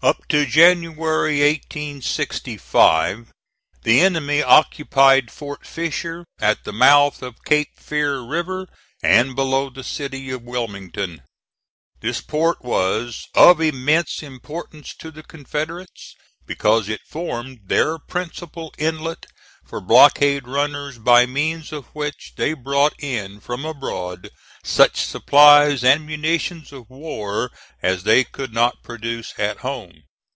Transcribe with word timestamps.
Up 0.00 0.28
to 0.28 0.46
January, 0.46 1.40
1865, 1.40 3.32
the 3.82 3.98
enemy 3.98 4.40
occupied 4.44 5.28
Fort 5.32 5.66
Fisher, 5.66 6.24
at 6.40 6.62
the 6.62 6.72
mouth 6.72 7.20
of 7.20 7.42
Cape 7.44 7.70
Fear 7.76 8.20
River 8.20 8.68
and 9.02 9.34
below 9.34 9.70
the 9.70 9.82
City 9.82 10.30
of 10.30 10.42
Wilmington. 10.42 11.22
This 12.00 12.20
port 12.20 12.62
was 12.62 13.26
of 13.34 13.60
immense 13.60 14.22
importance 14.22 14.94
to 15.00 15.10
the 15.10 15.24
Confederates, 15.24 16.14
because 16.46 16.88
it 16.88 17.00
formed 17.10 17.62
their 17.64 17.98
principal 17.98 18.72
inlet 18.78 19.26
for 19.66 19.82
blockade 19.82 20.48
runners 20.48 20.96
by 20.96 21.26
means 21.26 21.72
of 21.72 21.84
which 21.88 22.32
they 22.38 22.54
brought 22.54 22.94
in 23.02 23.38
from 23.38 23.66
abroad 23.66 24.30
such 24.64 24.96
supplies 24.96 25.84
and 25.84 26.06
munitions 26.06 26.72
of 26.72 26.88
war 26.88 27.50
as 27.82 28.04
they 28.04 28.24
could 28.24 28.50
not 28.54 28.82
produce 28.82 29.34
at 29.38 29.58
home. 29.58 30.04